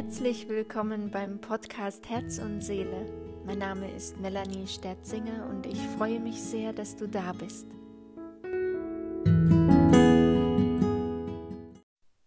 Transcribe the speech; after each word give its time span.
Herzlich 0.00 0.48
willkommen 0.48 1.10
beim 1.10 1.40
Podcast 1.40 2.08
Herz 2.08 2.38
und 2.38 2.60
Seele. 2.60 3.04
Mein 3.44 3.58
Name 3.58 3.90
ist 3.90 4.16
Melanie 4.18 4.68
Sterzinger 4.68 5.48
und 5.50 5.66
ich 5.66 5.80
freue 5.96 6.20
mich 6.20 6.40
sehr, 6.40 6.72
dass 6.72 6.94
du 6.94 7.08
da 7.08 7.32
bist. 7.32 7.66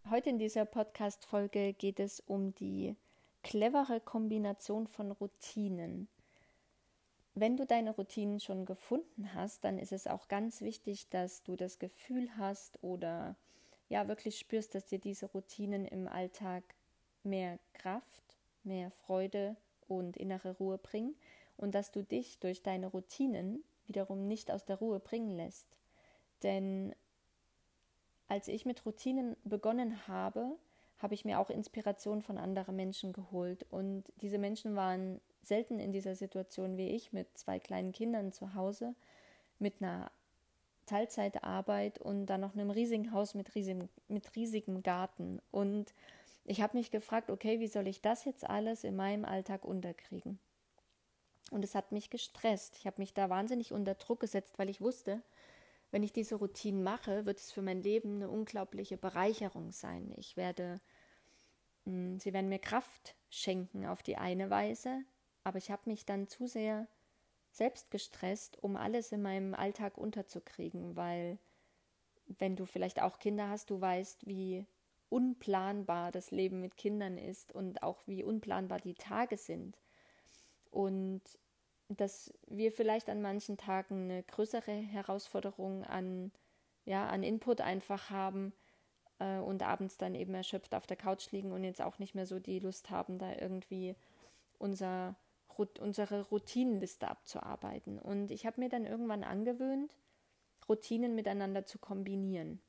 Heute 0.09 0.29
in 0.31 0.37
dieser 0.37 0.65
Podcast-Folge 0.65 1.71
geht 1.71 2.01
es 2.01 2.19
um 2.19 2.53
die 2.55 2.97
clevere 3.41 4.01
Kombination 4.01 4.85
von 4.87 5.11
Routinen. 5.11 6.09
Wenn 7.35 7.55
du 7.55 7.65
deine 7.65 7.91
Routinen 7.91 8.41
schon 8.41 8.65
gefunden 8.65 9.33
hast, 9.33 9.63
dann 9.63 9.79
ist 9.79 9.93
es 9.93 10.07
auch 10.07 10.27
ganz 10.27 10.59
wichtig, 10.59 11.07
dass 11.07 11.41
du 11.43 11.55
das 11.55 11.79
Gefühl 11.79 12.35
hast 12.35 12.83
oder 12.83 13.37
ja 13.87 14.09
wirklich 14.09 14.37
spürst, 14.37 14.75
dass 14.75 14.87
dir 14.87 14.99
diese 14.99 15.27
Routinen 15.27 15.85
im 15.85 16.09
Alltag 16.09 16.65
mehr 17.23 17.59
Kraft, 17.73 18.37
mehr 18.63 18.91
Freude 18.91 19.55
und 19.87 20.17
innere 20.17 20.55
Ruhe 20.57 20.77
bringen 20.77 21.15
und 21.57 21.75
dass 21.75 21.91
du 21.91 22.03
dich 22.03 22.39
durch 22.39 22.63
deine 22.63 22.87
Routinen 22.87 23.63
wiederum 23.87 24.27
nicht 24.27 24.51
aus 24.51 24.65
der 24.65 24.77
Ruhe 24.77 24.99
bringen 24.99 25.31
lässt. 25.31 25.77
Denn 26.43 26.95
als 28.27 28.47
ich 28.47 28.65
mit 28.65 28.85
Routinen 28.85 29.35
begonnen 29.43 30.07
habe, 30.07 30.57
habe 30.99 31.13
ich 31.13 31.25
mir 31.25 31.39
auch 31.39 31.49
Inspiration 31.49 32.21
von 32.21 32.37
anderen 32.37 32.75
Menschen 32.75 33.11
geholt. 33.11 33.65
Und 33.69 34.05
diese 34.21 34.37
Menschen 34.37 34.75
waren 34.75 35.19
selten 35.43 35.79
in 35.79 35.91
dieser 35.91 36.15
Situation 36.15 36.77
wie 36.77 36.89
ich 36.89 37.11
mit 37.11 37.37
zwei 37.37 37.59
kleinen 37.59 37.91
Kindern 37.91 38.31
zu 38.31 38.53
Hause, 38.53 38.95
mit 39.59 39.81
einer 39.81 40.11
Teilzeitarbeit 40.85 41.99
und 41.99 42.25
dann 42.27 42.41
noch 42.41 42.53
einem 42.53 42.69
riesigen 42.69 43.11
Haus 43.11 43.33
mit 43.33 43.53
riesigem, 43.55 43.89
mit 44.07 44.35
riesigem 44.35 44.83
Garten. 44.83 45.41
Und 45.51 45.93
ich 46.45 46.61
habe 46.61 46.77
mich 46.77 46.91
gefragt, 46.91 47.29
okay, 47.29 47.59
wie 47.59 47.67
soll 47.67 47.87
ich 47.87 48.01
das 48.01 48.25
jetzt 48.25 48.49
alles 48.49 48.83
in 48.83 48.95
meinem 48.95 49.25
Alltag 49.25 49.63
unterkriegen? 49.63 50.39
Und 51.51 51.63
es 51.63 51.75
hat 51.75 51.91
mich 51.91 52.09
gestresst. 52.09 52.77
Ich 52.77 52.87
habe 52.87 53.01
mich 53.01 53.13
da 53.13 53.29
wahnsinnig 53.29 53.73
unter 53.73 53.95
Druck 53.95 54.21
gesetzt, 54.21 54.57
weil 54.57 54.69
ich 54.69 54.81
wusste, 54.81 55.21
wenn 55.91 56.03
ich 56.03 56.13
diese 56.13 56.35
Routinen 56.35 56.83
mache, 56.83 57.25
wird 57.25 57.39
es 57.39 57.51
für 57.51 57.61
mein 57.61 57.83
Leben 57.83 58.15
eine 58.15 58.29
unglaubliche 58.29 58.97
Bereicherung 58.97 59.71
sein. 59.71 60.13
Ich 60.15 60.37
werde, 60.37 60.79
hm, 61.85 62.19
sie 62.19 62.33
werden 62.33 62.49
mir 62.49 62.59
Kraft 62.59 63.15
schenken 63.29 63.85
auf 63.85 64.01
die 64.01 64.17
eine 64.17 64.49
Weise, 64.49 65.03
aber 65.43 65.57
ich 65.57 65.69
habe 65.69 65.89
mich 65.89 66.05
dann 66.05 66.27
zu 66.27 66.47
sehr 66.47 66.87
selbst 67.51 67.91
gestresst, 67.91 68.63
um 68.63 68.77
alles 68.77 69.11
in 69.11 69.21
meinem 69.21 69.53
Alltag 69.53 69.97
unterzukriegen, 69.97 70.95
weil 70.95 71.37
wenn 72.27 72.55
du 72.55 72.65
vielleicht 72.65 73.01
auch 73.01 73.19
Kinder 73.19 73.49
hast, 73.49 73.69
du 73.69 73.81
weißt, 73.81 74.25
wie 74.25 74.65
unplanbar 75.11 76.11
das 76.11 76.31
Leben 76.31 76.61
mit 76.61 76.77
Kindern 76.77 77.17
ist 77.17 77.53
und 77.53 77.83
auch 77.83 78.01
wie 78.07 78.23
unplanbar 78.23 78.79
die 78.79 78.93
Tage 78.93 79.37
sind. 79.37 79.77
Und 80.71 81.21
dass 81.89 82.33
wir 82.47 82.71
vielleicht 82.71 83.09
an 83.09 83.21
manchen 83.21 83.57
Tagen 83.57 84.05
eine 84.05 84.23
größere 84.23 84.71
Herausforderung 84.71 85.83
an, 85.83 86.31
ja, 86.85 87.07
an 87.07 87.23
Input 87.23 87.59
einfach 87.59 88.09
haben 88.09 88.53
äh, 89.19 89.39
und 89.39 89.63
abends 89.63 89.97
dann 89.97 90.15
eben 90.15 90.33
erschöpft 90.33 90.73
auf 90.73 90.87
der 90.87 90.95
Couch 90.95 91.29
liegen 91.31 91.51
und 91.51 91.65
jetzt 91.65 91.81
auch 91.81 91.99
nicht 91.99 92.15
mehr 92.15 92.25
so 92.25 92.39
die 92.39 92.59
Lust 92.59 92.89
haben, 92.89 93.17
da 93.17 93.33
irgendwie 93.35 93.97
unser, 94.59 95.17
unsere 95.79 96.21
Routinenliste 96.29 97.09
abzuarbeiten. 97.09 97.99
Und 97.99 98.31
ich 98.31 98.45
habe 98.45 98.61
mir 98.61 98.69
dann 98.69 98.85
irgendwann 98.85 99.25
angewöhnt, 99.25 99.97
Routinen 100.69 101.15
miteinander 101.15 101.65
zu 101.65 101.79
kombinieren. 101.79 102.61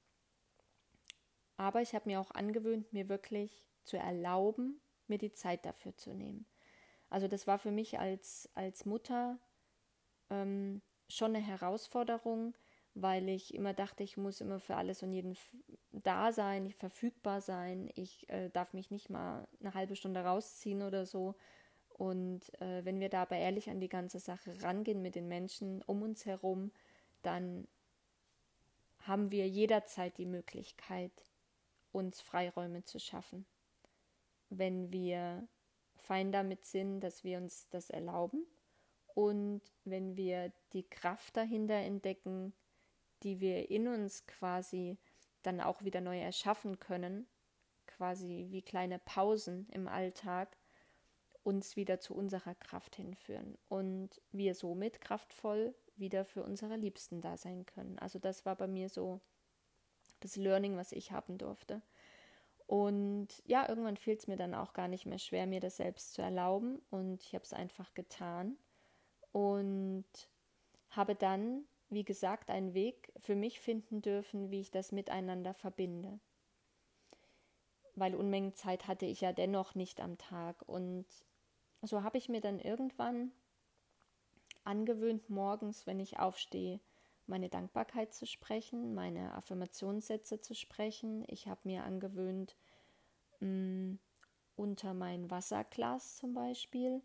Aber 1.56 1.82
ich 1.82 1.94
habe 1.94 2.08
mir 2.08 2.20
auch 2.20 2.30
angewöhnt, 2.30 2.92
mir 2.92 3.08
wirklich 3.08 3.68
zu 3.84 3.96
erlauben, 3.96 4.80
mir 5.06 5.18
die 5.18 5.32
Zeit 5.32 5.64
dafür 5.64 5.96
zu 5.96 6.12
nehmen. 6.14 6.46
Also 7.10 7.28
das 7.28 7.46
war 7.46 7.58
für 7.58 7.70
mich 7.70 7.98
als, 7.98 8.48
als 8.54 8.86
Mutter 8.86 9.38
ähm, 10.30 10.80
schon 11.08 11.36
eine 11.36 11.44
Herausforderung, 11.44 12.56
weil 12.94 13.28
ich 13.28 13.54
immer 13.54 13.74
dachte, 13.74 14.02
ich 14.02 14.16
muss 14.16 14.40
immer 14.40 14.60
für 14.60 14.76
alles 14.76 15.02
und 15.02 15.12
jeden 15.12 15.36
da 15.92 16.32
sein, 16.32 16.66
ich 16.66 16.76
verfügbar 16.76 17.40
sein, 17.40 17.90
ich 17.94 18.28
äh, 18.28 18.50
darf 18.50 18.72
mich 18.72 18.90
nicht 18.90 19.10
mal 19.10 19.46
eine 19.60 19.74
halbe 19.74 19.96
Stunde 19.96 20.20
rausziehen 20.20 20.82
oder 20.82 21.06
so. 21.06 21.34
Und 21.88 22.52
äh, 22.60 22.84
wenn 22.84 23.00
wir 23.00 23.08
da 23.08 23.22
aber 23.22 23.36
ehrlich 23.36 23.68
an 23.70 23.80
die 23.80 23.88
ganze 23.88 24.18
Sache 24.18 24.62
rangehen 24.62 25.02
mit 25.02 25.14
den 25.14 25.28
Menschen 25.28 25.82
um 25.82 26.02
uns 26.02 26.26
herum, 26.26 26.72
dann 27.22 27.68
haben 29.00 29.30
wir 29.30 29.48
jederzeit 29.48 30.16
die 30.16 30.26
Möglichkeit, 30.26 31.12
uns 31.92 32.20
Freiräume 32.20 32.84
zu 32.84 32.98
schaffen. 32.98 33.46
Wenn 34.50 34.92
wir 34.92 35.46
fein 35.96 36.32
damit 36.32 36.64
sind, 36.64 37.00
dass 37.00 37.24
wir 37.24 37.38
uns 37.38 37.68
das 37.70 37.90
erlauben 37.90 38.46
und 39.14 39.62
wenn 39.84 40.16
wir 40.16 40.52
die 40.72 40.88
Kraft 40.88 41.36
dahinter 41.36 41.74
entdecken, 41.74 42.52
die 43.22 43.40
wir 43.40 43.70
in 43.70 43.88
uns 43.88 44.26
quasi 44.26 44.96
dann 45.42 45.60
auch 45.60 45.82
wieder 45.82 46.00
neu 46.00 46.18
erschaffen 46.18 46.78
können, 46.78 47.26
quasi 47.86 48.46
wie 48.50 48.62
kleine 48.62 48.98
Pausen 48.98 49.68
im 49.70 49.88
Alltag, 49.88 50.56
uns 51.44 51.76
wieder 51.76 51.98
zu 51.98 52.14
unserer 52.14 52.54
Kraft 52.54 52.96
hinführen 52.96 53.58
und 53.68 54.20
wir 54.30 54.54
somit 54.54 55.00
kraftvoll 55.00 55.74
wieder 55.96 56.24
für 56.24 56.42
unsere 56.44 56.76
Liebsten 56.76 57.20
da 57.20 57.36
sein 57.36 57.66
können. 57.66 57.98
Also 57.98 58.18
das 58.18 58.46
war 58.46 58.56
bei 58.56 58.68
mir 58.68 58.88
so 58.88 59.20
das 60.24 60.36
Learning, 60.36 60.76
was 60.76 60.92
ich 60.92 61.12
haben 61.12 61.38
durfte. 61.38 61.82
Und 62.66 63.28
ja, 63.44 63.68
irgendwann 63.68 63.96
fiel 63.96 64.16
es 64.16 64.26
mir 64.26 64.36
dann 64.36 64.54
auch 64.54 64.72
gar 64.72 64.88
nicht 64.88 65.04
mehr 65.04 65.18
schwer, 65.18 65.46
mir 65.46 65.60
das 65.60 65.76
selbst 65.76 66.14
zu 66.14 66.22
erlauben. 66.22 66.80
Und 66.90 67.22
ich 67.22 67.34
habe 67.34 67.44
es 67.44 67.52
einfach 67.52 67.92
getan. 67.94 68.56
Und 69.32 70.06
habe 70.90 71.14
dann, 71.14 71.64
wie 71.90 72.04
gesagt, 72.04 72.50
einen 72.50 72.74
Weg 72.74 73.12
für 73.18 73.34
mich 73.34 73.60
finden 73.60 74.02
dürfen, 74.02 74.50
wie 74.50 74.60
ich 74.60 74.70
das 74.70 74.92
miteinander 74.92 75.54
verbinde. 75.54 76.18
Weil 77.94 78.14
Unmengen 78.14 78.54
Zeit 78.54 78.88
hatte 78.88 79.06
ich 79.06 79.20
ja 79.20 79.32
dennoch 79.32 79.74
nicht 79.74 80.00
am 80.00 80.16
Tag. 80.16 80.62
Und 80.66 81.06
so 81.82 82.02
habe 82.02 82.16
ich 82.18 82.28
mir 82.28 82.40
dann 82.40 82.58
irgendwann 82.58 83.32
angewöhnt, 84.64 85.28
morgens, 85.28 85.86
wenn 85.86 86.00
ich 86.00 86.18
aufstehe, 86.18 86.80
meine 87.26 87.48
Dankbarkeit 87.48 88.12
zu 88.12 88.26
sprechen, 88.26 88.94
meine 88.94 89.34
Affirmationssätze 89.34 90.40
zu 90.40 90.54
sprechen. 90.54 91.24
Ich 91.28 91.48
habe 91.48 91.60
mir 91.64 91.84
angewöhnt, 91.84 92.56
mh, 93.40 93.48
mm, 93.48 93.98
unter 94.56 94.94
mein 94.94 95.30
Wasserglas 95.30 96.16
zum 96.16 96.34
Beispiel 96.34 97.02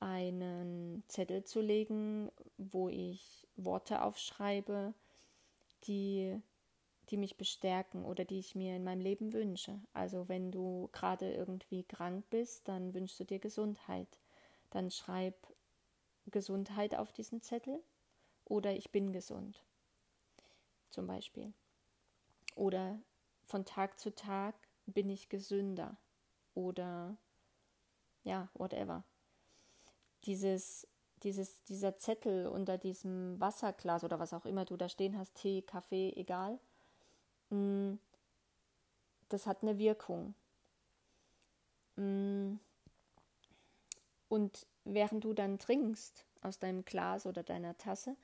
einen 0.00 1.04
Zettel 1.06 1.44
zu 1.44 1.60
legen, 1.60 2.30
wo 2.58 2.88
ich 2.88 3.46
Worte 3.56 4.02
aufschreibe, 4.02 4.94
die, 5.84 6.40
die 7.08 7.16
mich 7.16 7.36
bestärken 7.36 8.04
oder 8.04 8.24
die 8.24 8.40
ich 8.40 8.56
mir 8.56 8.76
in 8.76 8.84
meinem 8.84 9.00
Leben 9.00 9.32
wünsche. 9.32 9.80
Also 9.92 10.28
wenn 10.28 10.50
du 10.50 10.88
gerade 10.92 11.32
irgendwie 11.32 11.84
krank 11.84 12.24
bist, 12.30 12.66
dann 12.66 12.94
wünschst 12.94 13.20
du 13.20 13.24
dir 13.24 13.38
Gesundheit. 13.38 14.20
Dann 14.70 14.90
schreib 14.90 15.36
Gesundheit 16.26 16.96
auf 16.96 17.12
diesen 17.12 17.40
Zettel 17.40 17.80
oder 18.52 18.74
ich 18.76 18.90
bin 18.92 19.12
gesund 19.12 19.64
zum 20.90 21.06
Beispiel. 21.06 21.54
Oder 22.54 23.00
von 23.46 23.64
Tag 23.64 23.98
zu 23.98 24.14
Tag 24.14 24.54
bin 24.84 25.08
ich 25.08 25.30
gesünder 25.30 25.96
oder 26.54 27.16
ja, 28.24 28.50
whatever. 28.52 29.04
Dieses, 30.26 30.86
dieses, 31.22 31.64
dieser 31.64 31.96
Zettel 31.96 32.46
unter 32.46 32.76
diesem 32.76 33.40
Wasserglas 33.40 34.04
oder 34.04 34.18
was 34.18 34.34
auch 34.34 34.44
immer 34.44 34.66
du 34.66 34.76
da 34.76 34.90
stehen 34.90 35.16
hast, 35.16 35.34
Tee, 35.34 35.62
Kaffee, 35.62 36.12
egal, 36.14 36.60
mm, 37.48 37.94
das 39.30 39.46
hat 39.46 39.62
eine 39.62 39.78
Wirkung. 39.78 40.34
Mm, 41.96 42.56
und 44.28 44.66
während 44.84 45.24
du 45.24 45.32
dann 45.32 45.58
trinkst 45.58 46.26
aus 46.42 46.58
deinem 46.58 46.84
Glas 46.84 47.24
oder 47.24 47.42
deiner 47.42 47.78
Tasse, 47.78 48.14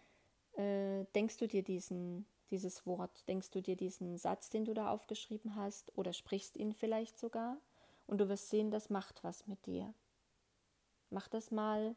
äh, 0.59 1.05
denkst 1.15 1.37
du 1.37 1.47
dir 1.47 1.63
diesen, 1.63 2.27
dieses 2.51 2.85
Wort, 2.85 3.27
denkst 3.29 3.51
du 3.51 3.63
dir 3.63 3.77
diesen 3.77 4.19
Satz, 4.19 4.51
den 4.51 4.65
du 4.65 4.75
da 4.75 4.91
aufgeschrieben 4.91 5.55
hast, 5.55 5.97
oder 5.97 6.13
sprichst 6.13 6.57
ihn 6.57 6.73
vielleicht 6.73 7.19
sogar, 7.19 7.59
und 8.07 8.19
du 8.19 8.29
wirst 8.29 8.51
sehen, 8.51 8.71
das 8.71 8.91
macht 8.91 9.23
was 9.23 9.47
mit 9.47 9.65
dir. 9.67 9.95
Mach 11.11 11.29
das 11.29 11.51
mal 11.51 11.95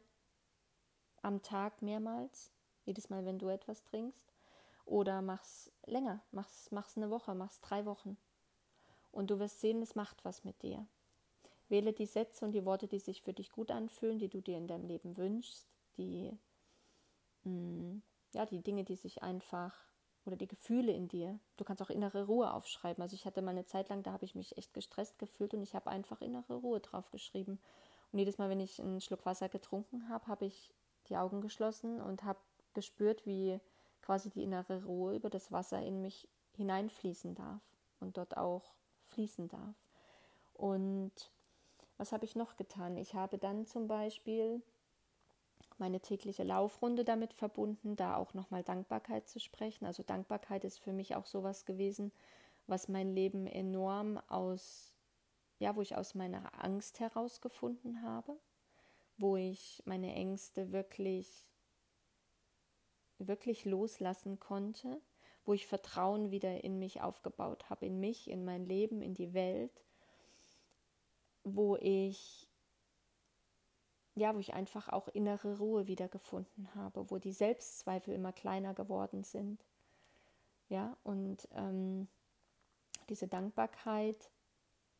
am 1.22 1.42
Tag 1.42 1.82
mehrmals, 1.82 2.52
jedes 2.84 3.10
Mal, 3.10 3.24
wenn 3.24 3.38
du 3.38 3.48
etwas 3.48 3.82
trinkst, 3.84 4.32
oder 4.84 5.22
mach's 5.22 5.72
länger, 5.86 6.22
mach's, 6.30 6.70
mach's 6.70 6.96
eine 6.96 7.10
Woche, 7.10 7.34
mach's 7.34 7.60
drei 7.60 7.84
Wochen. 7.84 8.16
Und 9.10 9.30
du 9.30 9.38
wirst 9.38 9.60
sehen, 9.60 9.82
es 9.82 9.94
macht 9.94 10.24
was 10.24 10.44
mit 10.44 10.62
dir. 10.62 10.86
Wähle 11.68 11.92
die 11.92 12.06
Sätze 12.06 12.44
und 12.44 12.52
die 12.52 12.64
Worte, 12.64 12.86
die 12.86 12.98
sich 12.98 13.22
für 13.22 13.32
dich 13.32 13.50
gut 13.50 13.70
anfühlen, 13.70 14.18
die 14.18 14.28
du 14.28 14.40
dir 14.40 14.58
in 14.58 14.68
deinem 14.68 14.86
Leben 14.86 15.16
wünschst, 15.16 15.66
die 15.96 16.36
mh, 17.44 17.50
mm, 17.50 18.02
ja, 18.34 18.46
die 18.46 18.62
Dinge, 18.62 18.84
die 18.84 18.96
sich 18.96 19.22
einfach 19.22 19.74
oder 20.24 20.36
die 20.36 20.46
Gefühle 20.46 20.92
in 20.92 21.08
dir. 21.08 21.38
Du 21.56 21.64
kannst 21.64 21.82
auch 21.82 21.90
innere 21.90 22.26
Ruhe 22.26 22.52
aufschreiben. 22.52 23.02
Also 23.02 23.14
ich 23.14 23.26
hatte 23.26 23.42
mal 23.42 23.50
eine 23.50 23.64
Zeit 23.64 23.88
lang, 23.88 24.02
da 24.02 24.12
habe 24.12 24.24
ich 24.24 24.34
mich 24.34 24.56
echt 24.56 24.72
gestresst 24.72 25.18
gefühlt 25.18 25.52
und 25.54 25.62
ich 25.62 25.74
habe 25.74 25.90
einfach 25.90 26.20
innere 26.20 26.54
Ruhe 26.54 26.80
draufgeschrieben. 26.80 27.58
Und 28.12 28.18
jedes 28.18 28.38
Mal, 28.38 28.48
wenn 28.48 28.60
ich 28.60 28.80
einen 28.80 29.00
Schluck 29.00 29.26
Wasser 29.26 29.48
getrunken 29.48 30.08
habe, 30.08 30.26
habe 30.26 30.44
ich 30.44 30.72
die 31.08 31.16
Augen 31.16 31.40
geschlossen 31.40 32.00
und 32.00 32.22
habe 32.22 32.38
gespürt, 32.74 33.26
wie 33.26 33.58
quasi 34.00 34.30
die 34.30 34.42
innere 34.42 34.84
Ruhe 34.84 35.16
über 35.16 35.30
das 35.30 35.50
Wasser 35.50 35.82
in 35.82 36.02
mich 36.02 36.28
hineinfließen 36.56 37.34
darf 37.34 37.62
und 38.00 38.16
dort 38.16 38.36
auch 38.36 38.74
fließen 39.06 39.48
darf. 39.48 39.76
Und 40.54 41.32
was 41.96 42.12
habe 42.12 42.24
ich 42.24 42.36
noch 42.36 42.56
getan? 42.56 42.96
Ich 42.96 43.14
habe 43.14 43.38
dann 43.38 43.66
zum 43.66 43.88
Beispiel 43.88 44.62
meine 45.78 46.00
tägliche 46.00 46.44
Laufrunde 46.44 47.04
damit 47.04 47.32
verbunden, 47.32 47.96
da 47.96 48.16
auch 48.16 48.34
nochmal 48.34 48.62
Dankbarkeit 48.62 49.28
zu 49.28 49.40
sprechen. 49.40 49.84
Also 49.86 50.02
Dankbarkeit 50.02 50.64
ist 50.64 50.78
für 50.78 50.92
mich 50.92 51.16
auch 51.16 51.26
sowas 51.26 51.64
gewesen, 51.64 52.12
was 52.66 52.88
mein 52.88 53.14
Leben 53.14 53.46
enorm 53.46 54.18
aus, 54.28 54.96
ja, 55.58 55.74
wo 55.76 55.82
ich 55.82 55.96
aus 55.96 56.14
meiner 56.14 56.62
Angst 56.62 57.00
herausgefunden 57.00 58.02
habe, 58.02 58.38
wo 59.18 59.36
ich 59.36 59.82
meine 59.84 60.14
Ängste 60.14 60.72
wirklich, 60.72 61.46
wirklich 63.18 63.64
loslassen 63.64 64.38
konnte, 64.38 65.00
wo 65.44 65.52
ich 65.52 65.66
Vertrauen 65.66 66.30
wieder 66.30 66.62
in 66.64 66.78
mich 66.78 67.00
aufgebaut 67.00 67.68
habe, 67.68 67.86
in 67.86 67.98
mich, 68.00 68.30
in 68.30 68.44
mein 68.44 68.64
Leben, 68.64 69.02
in 69.02 69.14
die 69.14 69.34
Welt, 69.34 69.84
wo 71.44 71.76
ich 71.76 72.51
ja, 74.14 74.34
wo 74.34 74.38
ich 74.38 74.54
einfach 74.54 74.88
auch 74.88 75.08
innere 75.08 75.58
Ruhe 75.58 75.86
wiedergefunden 75.86 76.68
habe, 76.74 77.10
wo 77.10 77.18
die 77.18 77.32
Selbstzweifel 77.32 78.14
immer 78.14 78.32
kleiner 78.32 78.74
geworden 78.74 79.24
sind. 79.24 79.64
Ja, 80.68 80.96
und 81.02 81.48
ähm, 81.52 82.08
diese 83.08 83.28
Dankbarkeit 83.28 84.30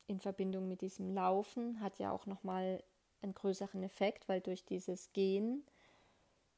in 0.06 0.20
Verbindung 0.20 0.68
mit 0.68 0.80
diesem 0.80 1.14
Laufen 1.14 1.80
hat 1.80 1.98
ja 1.98 2.10
auch 2.10 2.26
nochmal 2.26 2.82
einen 3.22 3.34
größeren 3.34 3.82
Effekt, 3.82 4.28
weil 4.28 4.40
durch 4.40 4.64
dieses 4.64 5.12
Gehen 5.12 5.64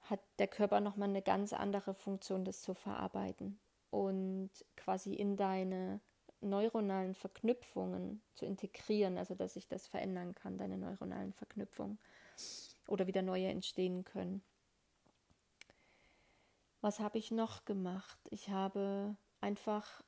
hat 0.03 0.21
der 0.39 0.49
Körper 0.49 0.81
nochmal 0.81 1.09
eine 1.09 1.23
ganz 1.23 1.53
andere 1.53 1.95
Funktion, 1.95 2.45
das 2.45 2.63
zu 2.63 2.75
verarbeiten 2.75 3.59
und 3.91 4.51
quasi 4.77 5.15
in 5.15 5.37
deine 5.37 6.01
neuronalen 6.45 7.15
Verknüpfungen 7.15 8.23
zu 8.35 8.47
integrieren, 8.47 9.19
also 9.19 9.35
dass 9.35 9.55
sich 9.55 9.69
das 9.69 9.87
verändern 9.87 10.35
kann, 10.35 10.59
deine 10.59 10.79
neuronalen 10.79 11.33
Verknüpfungen 11.33 11.99
oder 12.87 13.07
wieder 13.07 13.23
neue 13.23 13.49
entstehen 13.49 14.05
können. 14.05 14.43
Was 16.81 17.01
habe 17.01 17.17
ich 17.17 17.31
noch 17.31 17.65
gemacht? 17.65 18.19
Ich 18.31 18.51
habe 18.51 19.17
einfach, 19.41 20.03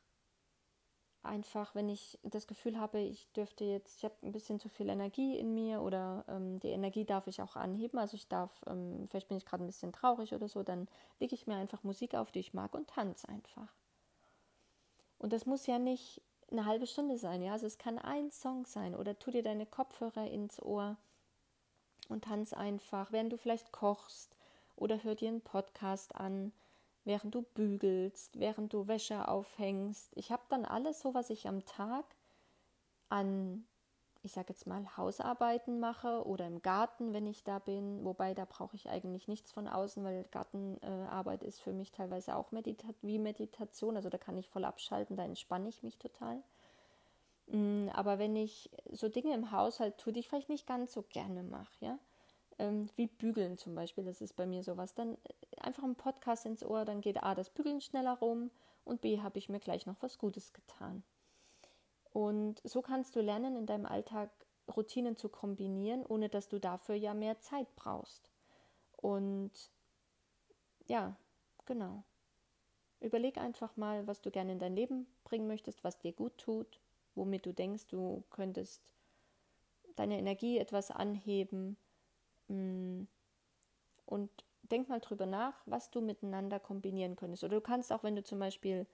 einfach, 1.22 1.74
wenn 1.74 1.88
ich 1.88 2.18
das 2.22 2.46
Gefühl 2.46 2.78
habe, 2.78 3.00
ich 3.00 3.32
dürfte 3.32 3.64
jetzt, 3.64 3.96
ich 3.96 4.04
habe 4.04 4.14
ein 4.22 4.32
bisschen 4.32 4.60
zu 4.60 4.68
viel 4.68 4.90
Energie 4.90 5.38
in 5.38 5.54
mir 5.54 5.80
oder 5.80 6.26
ähm, 6.28 6.60
die 6.60 6.68
Energie 6.68 7.06
darf 7.06 7.28
ich 7.28 7.40
auch 7.40 7.56
anheben. 7.56 7.98
Also 7.98 8.14
ich 8.14 8.28
darf, 8.28 8.62
ähm, 8.66 9.06
vielleicht 9.08 9.28
bin 9.28 9.38
ich 9.38 9.46
gerade 9.46 9.64
ein 9.64 9.68
bisschen 9.68 9.92
traurig 9.92 10.34
oder 10.34 10.48
so, 10.48 10.62
dann 10.62 10.86
lege 11.18 11.34
ich 11.34 11.46
mir 11.46 11.56
einfach 11.56 11.82
Musik 11.82 12.14
auf, 12.14 12.30
die 12.30 12.40
ich 12.40 12.52
mag 12.52 12.74
und 12.74 12.88
tanze 12.88 13.26
einfach. 13.28 13.72
Und 15.18 15.32
das 15.32 15.46
muss 15.46 15.66
ja 15.66 15.78
nicht 15.78 16.22
eine 16.50 16.66
halbe 16.66 16.86
Stunde 16.86 17.18
sein, 17.18 17.42
ja. 17.42 17.52
Also 17.52 17.66
es 17.66 17.78
kann 17.78 17.98
ein 17.98 18.30
Song 18.30 18.66
sein 18.66 18.94
oder 18.94 19.18
tu 19.18 19.30
dir 19.30 19.42
deine 19.42 19.66
Kopfhörer 19.66 20.30
ins 20.30 20.60
Ohr 20.62 20.96
und 22.08 22.24
tanz 22.24 22.52
einfach, 22.52 23.12
während 23.12 23.32
du 23.32 23.38
vielleicht 23.38 23.72
kochst 23.72 24.36
oder 24.76 25.02
hör 25.02 25.14
dir 25.14 25.28
einen 25.28 25.40
Podcast 25.40 26.14
an, 26.14 26.52
während 27.04 27.34
du 27.34 27.42
bügelst, 27.42 28.38
während 28.38 28.72
du 28.72 28.86
Wäsche 28.86 29.28
aufhängst. 29.28 30.12
Ich 30.14 30.30
habe 30.30 30.42
dann 30.48 30.64
alles 30.64 31.00
so, 31.00 31.14
was 31.14 31.30
ich 31.30 31.48
am 31.48 31.64
Tag 31.64 32.04
an, 33.08 33.66
ich 34.26 34.32
sage 34.32 34.48
jetzt 34.50 34.66
mal, 34.66 34.96
Hausarbeiten 34.96 35.80
mache 35.80 36.26
oder 36.26 36.46
im 36.46 36.60
Garten, 36.60 37.14
wenn 37.14 37.26
ich 37.26 37.44
da 37.44 37.58
bin. 37.58 38.04
Wobei 38.04 38.34
da 38.34 38.44
brauche 38.44 38.76
ich 38.76 38.88
eigentlich 38.88 39.28
nichts 39.28 39.52
von 39.52 39.68
außen, 39.68 40.04
weil 40.04 40.24
Gartenarbeit 40.24 41.42
ist 41.42 41.60
für 41.60 41.72
mich 41.72 41.92
teilweise 41.92 42.36
auch 42.36 42.52
Medita 42.52 42.88
wie 43.02 43.18
Meditation. 43.18 43.96
Also 43.96 44.10
da 44.10 44.18
kann 44.18 44.36
ich 44.36 44.48
voll 44.48 44.64
abschalten, 44.64 45.16
da 45.16 45.24
entspanne 45.24 45.68
ich 45.68 45.82
mich 45.82 45.96
total. 45.98 46.42
Mm, 47.46 47.88
aber 47.92 48.18
wenn 48.18 48.34
ich 48.36 48.70
so 48.90 49.08
Dinge 49.08 49.32
im 49.32 49.52
Haushalt 49.52 49.98
tue, 49.98 50.12
die 50.12 50.20
ich 50.20 50.28
vielleicht 50.28 50.48
nicht 50.48 50.66
ganz 50.66 50.92
so 50.92 51.02
gerne 51.02 51.44
mache, 51.44 51.72
ja, 51.80 51.98
ähm, 52.58 52.88
wie 52.96 53.06
Bügeln 53.06 53.58
zum 53.58 53.74
Beispiel, 53.74 54.04
das 54.04 54.20
ist 54.20 54.34
bei 54.34 54.46
mir 54.46 54.64
sowas, 54.64 54.94
dann 54.94 55.14
äh, 55.14 55.60
einfach 55.60 55.84
ein 55.84 55.94
Podcast 55.94 56.46
ins 56.46 56.64
Ohr, 56.64 56.84
dann 56.84 57.00
geht 57.00 57.22
A, 57.22 57.34
das 57.34 57.50
Bügeln 57.50 57.80
schneller 57.80 58.18
rum 58.18 58.50
und 58.84 59.00
B, 59.00 59.20
habe 59.20 59.38
ich 59.38 59.48
mir 59.48 59.60
gleich 59.60 59.86
noch 59.86 60.02
was 60.02 60.18
Gutes 60.18 60.52
getan. 60.52 61.04
Und 62.16 62.62
so 62.64 62.80
kannst 62.80 63.14
du 63.14 63.20
lernen, 63.20 63.56
in 63.56 63.66
deinem 63.66 63.84
Alltag 63.84 64.30
Routinen 64.74 65.16
zu 65.16 65.28
kombinieren, 65.28 66.06
ohne 66.06 66.28
dass 66.28 66.48
du 66.48 66.58
dafür 66.58 66.94
ja 66.94 67.12
mehr 67.12 67.40
Zeit 67.40 67.74
brauchst. 67.76 68.30
Und 68.96 69.52
ja, 70.86 71.16
genau. 71.66 72.04
Überleg 73.00 73.36
einfach 73.36 73.76
mal, 73.76 74.06
was 74.06 74.22
du 74.22 74.30
gerne 74.30 74.52
in 74.52 74.58
dein 74.58 74.74
Leben 74.74 75.06
bringen 75.24 75.46
möchtest, 75.46 75.84
was 75.84 75.98
dir 75.98 76.12
gut 76.12 76.38
tut 76.38 76.80
womit 77.16 77.46
du 77.46 77.52
denkst, 77.52 77.88
du 77.88 78.22
könntest 78.30 78.92
deine 79.96 80.18
Energie 80.18 80.58
etwas 80.58 80.90
anheben. 80.90 81.76
Mm. 82.48 83.04
Und 84.04 84.30
denk 84.62 84.88
mal 84.88 85.00
drüber 85.00 85.26
nach, 85.26 85.54
was 85.66 85.90
du 85.90 86.00
miteinander 86.00 86.60
kombinieren 86.60 87.16
könntest. 87.16 87.42
Oder 87.42 87.56
du 87.56 87.60
kannst 87.60 87.92
auch, 87.92 88.04
wenn 88.04 88.14
du 88.14 88.22
zum 88.22 88.38
Beispiel 88.38 88.86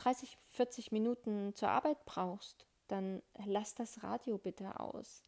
30, 0.00 0.38
40 0.46 0.92
Minuten 0.92 1.54
zur 1.54 1.68
Arbeit 1.68 2.04
brauchst, 2.06 2.66
dann 2.88 3.22
lass 3.44 3.74
das 3.74 4.02
Radio 4.02 4.38
bitte 4.38 4.80
aus. 4.80 5.24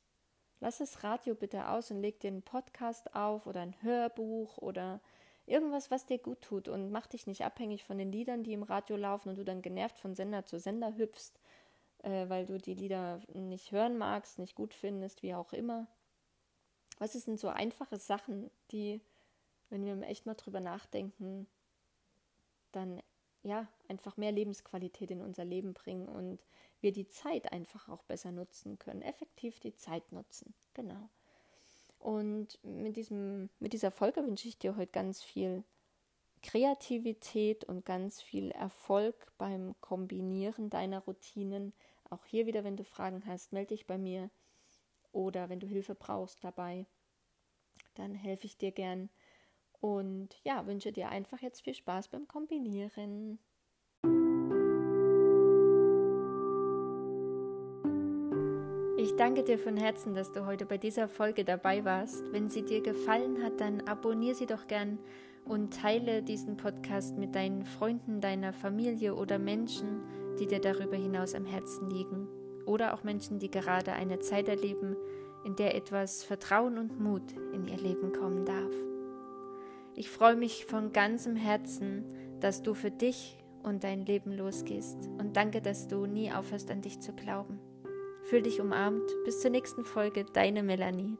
Lass 0.61 0.79
das 0.79 1.05
Radio 1.05 1.35
bitte 1.35 1.69
aus 1.69 1.91
und 1.91 2.01
leg 2.01 2.21
dir 2.21 2.29
einen 2.29 2.43
Podcast 2.43 3.15
auf 3.15 3.47
oder 3.47 3.61
ein 3.61 3.83
Hörbuch 3.83 4.57
oder 4.59 5.01
irgendwas, 5.45 5.91
was 5.91 6.07
dir 6.07 6.19
gut 6.19 6.41
tut 6.41 6.69
und 6.69 6.91
mach 6.91 7.07
dich 7.07 7.27
nicht 7.27 7.45
abhängig 7.45 7.85
von 7.85 7.99
den 7.99 8.11
Liedern, 8.11 8.45
die 8.45 8.55
im 8.55 8.63
Radio 8.63 8.97
laufen 8.97 9.29
und 9.29 9.37
du 9.37 9.45
dann 9.45 9.61
genervt 9.61 9.99
von 9.99 10.15
Sender 10.15 10.47
zu 10.47 10.59
Sender 10.59 10.97
hüpfst, 10.97 11.39
äh, 11.99 12.29
weil 12.31 12.47
du 12.47 12.57
die 12.57 12.75
Lieder 12.75 13.21
nicht 13.35 13.73
hören 13.73 13.99
magst, 13.99 14.39
nicht 14.39 14.55
gut 14.55 14.73
findest, 14.73 15.23
wie 15.23 15.35
auch 15.35 15.53
immer. 15.53 15.87
Was 16.99 17.13
sind 17.13 17.39
so 17.39 17.49
einfache 17.49 17.99
Sachen, 17.99 18.51
die, 18.71 19.03
wenn 19.69 19.85
wir 19.85 20.01
echt 20.09 20.25
mal 20.25 20.35
drüber 20.35 20.61
nachdenken, 20.61 21.47
dann 22.71 23.03
ja 23.43 23.67
einfach 23.89 24.17
mehr 24.17 24.33
Lebensqualität 24.33 25.11
in 25.11 25.21
unser 25.21 25.45
Leben 25.45 25.75
bringen 25.75 26.09
und 26.09 26.39
wir 26.81 26.93
die 26.93 27.09
Zeit 27.09 27.53
einfach 27.53 27.89
auch 27.89 28.03
besser 28.05 28.33
nutzen 28.33 28.79
können, 28.79 29.03
effektiv 29.03 29.61
die 29.61 29.75
Zeit 29.77 30.11
nutzen. 30.13 30.55
Genau. 30.75 31.09
Und 31.99 32.59
mit, 32.65 32.97
diesem, 32.97 33.49
mit 33.61 33.73
dieser 33.73 33.91
Folge 33.91 34.25
wünsche 34.25 34.49
ich 34.49 34.59
dir 34.59 34.77
heute 34.77 34.91
ganz 34.91 35.23
viel 35.23 35.63
Kreativität 36.43 37.65
und 37.65 37.85
ganz 37.85 38.21
viel 38.21 38.51
Erfolg 38.51 39.15
beim 39.39 39.77
Kombinieren 39.81 40.71
deiner 40.71 40.99
Routinen 41.01 41.73
auch 42.13 42.27
hier 42.27 42.47
wieder, 42.47 42.63
wenn 42.63 42.77
du 42.77 42.85
Fragen 42.85 43.25
hast, 43.27 43.53
melde 43.53 43.75
dich 43.75 43.87
bei 43.87 43.97
mir 43.97 44.31
oder 45.13 45.49
wenn 45.49 45.61
du 45.61 45.67
Hilfe 45.67 45.95
brauchst 45.95 46.45
dabei, 46.45 46.87
dann 47.95 48.15
helfe 48.15 48.47
ich 48.47 48.59
dir 48.59 48.71
gern. 48.71 49.09
Und 49.83 50.29
ja, 50.45 50.65
wünsche 50.69 50.93
dir 50.93 51.09
einfach 51.09 51.41
jetzt 51.41 51.65
viel 51.65 51.75
Spaß 51.75 52.07
beim 52.07 52.29
Kombinieren. 52.29 53.41
Ich 58.97 59.17
danke 59.17 59.43
dir 59.43 59.59
von 59.59 59.77
Herzen, 59.77 60.15
dass 60.15 60.31
du 60.31 60.47
heute 60.47 60.67
bei 60.67 60.79
dieser 60.79 61.09
Folge 61.09 61.45
dabei 61.45 61.85
warst. 61.85 62.33
Wenn 62.33 62.49
sie 62.49 62.63
dir 62.63 62.81
gefallen 62.81 63.43
hat, 63.43 63.61
dann 63.61 63.81
abonniere 63.89 64.37
sie 64.37 64.47
doch 64.47 64.69
gern 64.69 65.01
und 65.45 65.75
teile 65.75 66.23
diesen 66.23 66.57
Podcast 66.57 67.19
mit 67.19 67.35
deinen 67.35 67.65
Freunden, 67.65 68.21
deiner 68.21 68.53
Familie 68.53 69.17
oder 69.17 69.41
Menschen, 69.41 70.03
die 70.39 70.47
dir 70.47 70.61
darüber 70.61 70.97
hinaus 70.97 71.35
am 71.35 71.45
Herzen 71.45 71.91
liegen. 71.91 72.29
Oder 72.67 72.95
auch 72.95 73.03
Menschen, 73.03 73.41
die 73.41 73.51
gerade 73.51 73.95
eine 73.95 74.21
Zeit 74.21 74.49
erleben, 74.49 74.97
in 75.45 75.57
der 75.57 75.75
etwas 75.75 76.23
Vertrauen 76.23 76.79
und 76.79 77.01
Mut 77.01 77.33
in 77.53 77.67
ihr 77.67 77.79
Leben 77.79 78.13
kommen 78.13 78.45
darf. 78.47 78.73
Ich 79.95 80.11
freue 80.11 80.37
mich 80.37 80.65
von 80.65 80.93
ganzem 80.93 81.37
Herzen, 81.37 82.05
dass 82.41 82.63
du 82.63 82.75
für 82.75 82.91
dich 82.91 83.39
und 83.63 83.85
dein 83.85 84.05
Leben 84.05 84.33
losgehst 84.33 84.97
und 85.19 85.37
danke, 85.37 85.61
dass 85.61 85.87
du 85.87 86.07
nie 86.07 86.33
aufhörst 86.33 86.71
an 86.71 86.81
dich 86.81 87.01
zu 87.01 87.13
glauben. 87.13 87.61
Fühl 88.25 88.43
dich 88.43 88.61
umarmt. 88.61 89.11
Bis 89.25 89.41
zur 89.41 89.51
nächsten 89.51 89.85
Folge, 89.85 90.25
deine 90.33 90.63
Melanie. 90.63 91.19